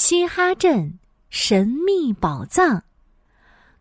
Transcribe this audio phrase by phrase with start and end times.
[0.00, 2.84] 嘻哈镇神秘宝藏。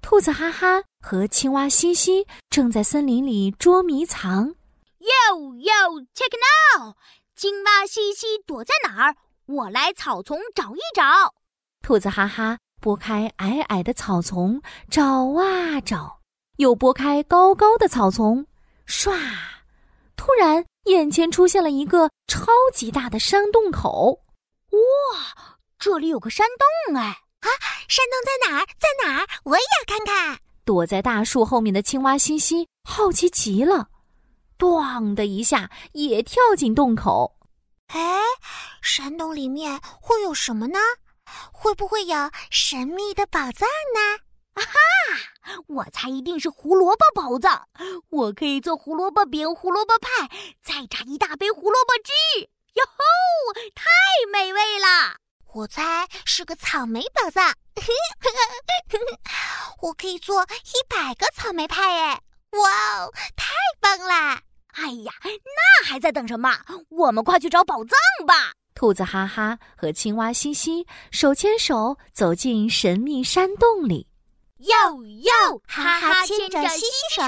[0.02, 4.54] 兔子哈哈和青蛙西西正在森林里捉迷藏。
[5.00, 6.34] Yo yo check
[6.76, 6.94] now！
[7.38, 9.16] 青蛙西西躲在哪儿？
[9.46, 11.34] 我来草丛找一找。
[11.82, 14.62] 兔子哈哈拨开矮矮的草丛，
[14.92, 16.20] 找啊找，
[16.58, 18.46] 又拨开高高的草丛，
[18.86, 19.18] 唰！
[20.18, 24.20] 突然，眼前出现了一个超级大的山洞口。
[24.72, 26.46] 哇，这里有个山
[26.88, 27.04] 洞哎！
[27.40, 27.48] 啊，
[27.88, 28.66] 山洞在哪儿？
[28.78, 29.28] 在哪儿？
[29.46, 30.38] 我也要看看。
[30.66, 33.88] 躲在大树后面的青蛙西西好奇极了，
[34.58, 37.38] 咣的一下也跳进洞口。
[37.88, 38.20] 哎，
[38.82, 40.80] 山洞里面会有什么呢？
[41.54, 43.66] 会不会有神秘的宝藏
[43.96, 44.20] 呢？
[44.56, 45.64] 啊哈！
[45.68, 47.70] 我猜一定是胡萝卜宝藏。
[48.10, 50.28] 我可以做胡萝卜饼、胡萝卜派，
[50.62, 52.50] 再榨一大杯胡萝卜汁。
[52.74, 53.86] 哟吼，太
[54.30, 55.16] 美味了！
[55.54, 57.54] 我猜是个草莓宝藏。
[59.82, 62.22] 我可以做一百个草莓派哎！
[62.52, 63.48] 哇哦，太
[63.80, 64.40] 棒了！
[64.74, 66.56] 哎呀，那还在等什么？
[66.90, 67.90] 我们快去找宝藏
[68.28, 68.52] 吧！
[68.76, 74.08] 兔子哈哈和青蛙西西手牵手走进神秘山洞里。
[74.58, 76.86] 哟哟，哈哈牵着西西
[77.16, 77.24] 手，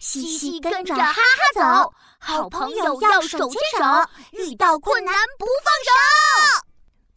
[0.00, 1.22] 西西跟着哈哈
[1.54, 1.92] 走。
[2.20, 3.84] 好朋友要手牵手，
[4.32, 5.90] 遇到困难不放手。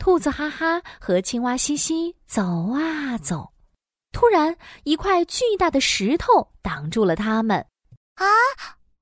[0.07, 2.41] 兔子哈哈和青蛙西西走
[2.71, 3.51] 啊走，
[4.13, 4.55] 突然
[4.85, 7.57] 一块巨大的石头挡住了他们。
[8.15, 8.23] 啊！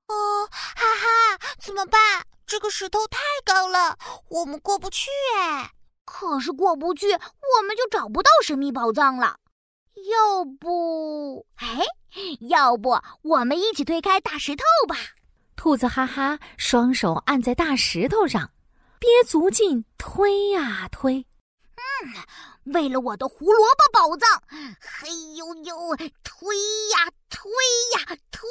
[0.07, 2.01] 哦，哈哈，怎么办？
[2.47, 3.95] 这个石头太高了，
[4.29, 5.69] 我们过不去哎。
[6.05, 9.37] 可是过不去，我们就找不到神秘宝藏了。
[10.11, 11.85] 要不，哎，
[12.49, 14.95] 要不我们一起推开大石头吧？
[15.55, 18.49] 兔子哈哈双手按在大石头上，
[18.99, 21.25] 憋足劲推呀推。
[21.75, 24.41] 嗯，为了我的胡萝卜宝藏，
[24.79, 26.55] 嘿呦呦，推
[26.91, 27.51] 呀推
[27.93, 28.41] 呀推！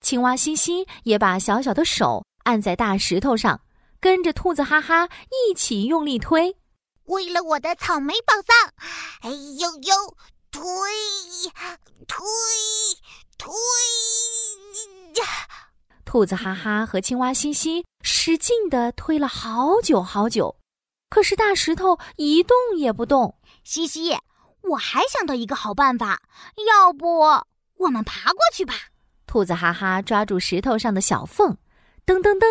[0.00, 3.60] 青蛙西西也把小小的手按在大石头上，
[4.00, 6.56] 跟着兔子哈哈一起用力推。
[7.04, 8.72] 为了我的草莓宝藏，
[9.22, 10.16] 哎呦呦，
[10.50, 10.62] 推
[12.06, 12.24] 推
[13.36, 13.52] 推！
[16.10, 20.56] 兔子哈哈和青蛙西西使劲地推了好久好久，
[21.08, 23.38] 可是大石头一动也不动。
[23.62, 24.18] 西西，
[24.62, 26.20] 我还想到一个好办法，
[26.66, 27.20] 要不
[27.76, 28.74] 我们爬过去吧？
[29.24, 31.56] 兔子哈哈抓住石头上的小缝，
[32.04, 32.44] 噔噔噔，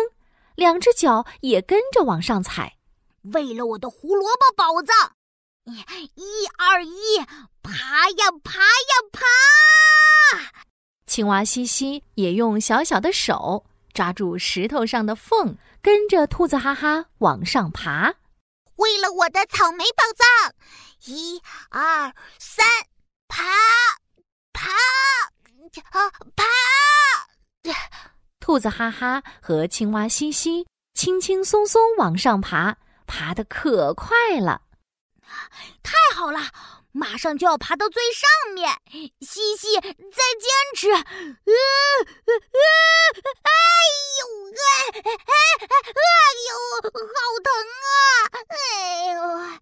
[0.54, 2.78] 两只脚也跟着往上踩。
[3.24, 5.12] 为了我的胡萝卜宝藏，
[5.66, 7.18] 一二一，
[7.62, 10.69] 爬呀爬呀爬！
[11.10, 18.14] 青蛙西西也用小小的手抓住石头上的缝，跟着兔子哈哈往上爬。
[18.76, 20.54] 为了我的草莓宝藏，
[21.06, 22.64] 一二三，
[23.26, 23.42] 爬
[24.52, 24.70] 爬
[25.90, 26.44] 啊爬！
[28.38, 32.76] 兔子哈哈和青蛙西西轻轻松松往上爬，
[33.08, 34.62] 爬得可快了。
[35.82, 36.38] 太好了，
[36.92, 38.70] 马上就要爬到最上面。
[39.20, 40.90] 西西，再坚持！
[40.90, 41.04] 呃呃
[42.52, 42.70] 呃，
[43.42, 43.50] 哎
[44.20, 44.22] 呦，
[44.54, 46.02] 哎哎哎
[46.48, 46.52] 呦，
[46.82, 47.50] 好疼
[47.86, 47.94] 啊！
[48.48, 48.54] 哎
[49.12, 49.58] 呦，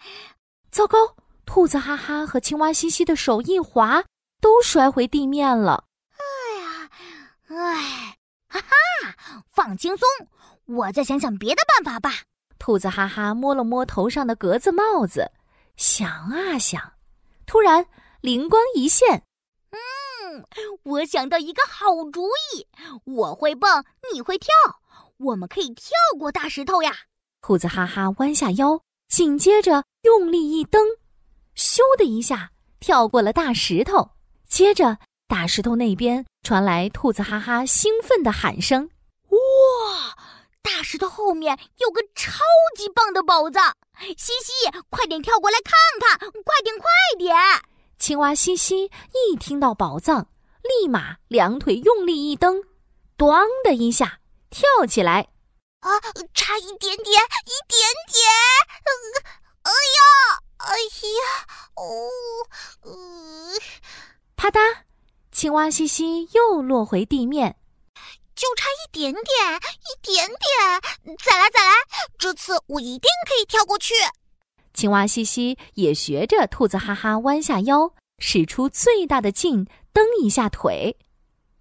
[0.70, 1.16] 糟糕！
[1.44, 4.04] 兔子哈哈和青蛙西西的手一滑，
[4.40, 5.84] 都摔回地面了。
[6.12, 6.22] 哎
[6.60, 6.90] 呀，
[7.48, 8.18] 哎，
[8.48, 8.68] 哈哈，
[9.54, 10.06] 放轻松，
[10.66, 12.22] 我再想想别的办法吧。
[12.58, 15.30] 兔子哈哈摸了摸头上的格子帽子。
[15.76, 16.92] 想啊想，
[17.48, 17.86] 突然
[18.20, 19.24] 灵光一现，
[19.70, 20.44] 嗯，
[20.82, 22.66] 我想到一个好主意。
[23.04, 23.82] 我会蹦，
[24.12, 24.52] 你会跳，
[25.16, 25.88] 我们可以跳
[26.18, 26.92] 过大石头呀！
[27.40, 30.82] 兔子哈哈弯下腰，紧接着用力一蹬，
[31.56, 32.50] 咻的一下
[32.80, 34.10] 跳过了大石头。
[34.46, 38.90] 接着，大石头那边传来兔子哈哈兴奋的喊声
[39.32, 40.18] ：“哇！
[40.88, 42.40] 大石头后面有个超
[42.74, 43.76] 级棒的宝藏！”
[44.16, 44.52] 西西，
[44.88, 46.18] 快点跳过来看看！
[46.18, 46.86] 快点，快
[47.18, 47.36] 点！
[47.98, 50.26] 青蛙西西一听到宝藏，
[50.62, 52.62] 立马两腿用力一蹬，
[53.18, 55.28] 咣的一下跳起来。
[55.80, 56.00] 啊，
[56.32, 58.24] 差一点点，一点点！
[59.64, 61.44] 哎呀，哎呀，
[61.74, 62.08] 哦，
[62.84, 63.60] 呃，
[64.36, 64.58] 啪嗒，
[65.30, 67.57] 青蛙西西又落回地面。
[68.38, 69.24] 就差一点点，
[69.56, 71.72] 一点点，再来再来！
[72.16, 73.94] 这次我一定可以跳过去。
[74.72, 80.96] 青蛙西西也学着兔子哈哈弯下腰，使出最大的劲蹬一下腿，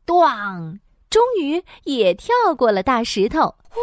[0.06, 0.80] 咣！
[1.10, 3.40] 终于也跳过了大石头。
[3.40, 3.82] 哇！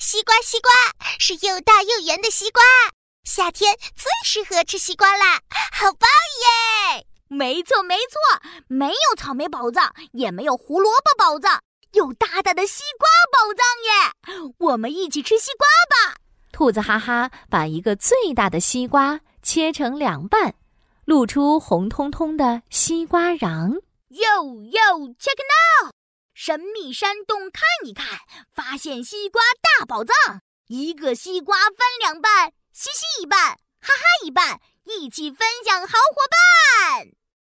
[0.00, 0.70] 西瓜西瓜
[1.18, 2.62] 是又大又圆的西瓜。
[3.24, 6.08] 夏天最适合吃西瓜啦，好棒
[6.96, 7.06] 耶！
[7.28, 11.60] 没错没错，没有草莓宝藏，也没有胡萝卜宝藏，
[11.92, 14.54] 有大大的西瓜宝藏耶！
[14.58, 16.20] 我们一起吃西瓜吧！
[16.52, 20.54] 兔子哈哈把一个最大的西瓜切成两半，
[21.04, 23.80] 露出红彤彤的西瓜瓤。
[24.08, 25.92] 哟哟，check it out！
[26.34, 28.06] 神秘山洞看一看，
[28.52, 30.42] 发现西瓜大宝藏。
[30.68, 33.40] 一个西瓜分两半，嘻嘻一半，
[33.80, 37.17] 哈哈一半，一起分享，好伙伴。